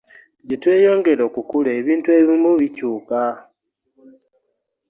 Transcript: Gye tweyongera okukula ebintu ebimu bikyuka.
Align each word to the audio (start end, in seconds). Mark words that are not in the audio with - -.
Gye 0.47 0.55
tweyongera 0.61 1.21
okukula 1.29 1.69
ebintu 1.79 2.09
ebimu 2.19 2.51
bikyuka. 2.59 3.21